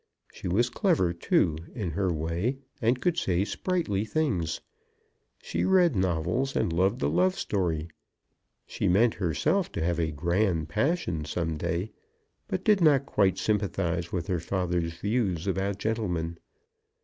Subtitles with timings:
[0.33, 4.59] She was clever, too, in her way, and could say sprightly things.
[5.43, 7.87] She read novels, and loved a love story.
[8.65, 11.91] She meant herself to have a grand passion some day,
[12.47, 16.39] but did not quite sympathise with her father's views about gentlemen.